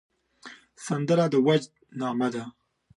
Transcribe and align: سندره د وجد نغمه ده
سندره 0.85 1.25
د 1.31 1.35
وجد 1.47 1.71
نغمه 1.99 2.27
ده 2.33 2.43